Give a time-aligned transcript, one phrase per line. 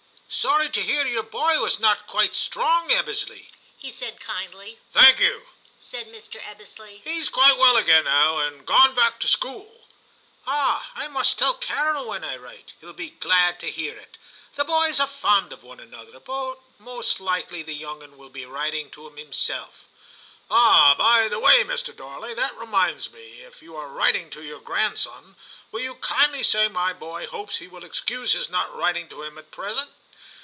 [0.33, 4.79] 'Sorry to hear your boy was not quite strong, Ebbesley,' he said kindly.
[4.85, 5.45] * Thank you,'
[5.77, 6.41] said Mr.
[6.41, 10.89] Ebbesley;* he is quite well again now, and gone back to school.* * Ah!
[10.95, 14.17] I must tell Carol when I write; he'll be glad to hear it;
[14.55, 18.45] the boys are fond of one another; but most likely the young 'un will be
[18.45, 19.83] writing to him himself.'
[20.23, 20.95] * Ah!
[20.97, 21.93] by the way, Mr.
[21.93, 25.35] Darley, that reminds me, if you are writing to your grandson,
[25.73, 29.37] will you kindly say my boy hopes he will excuse his not writing to him
[29.37, 29.91] at present?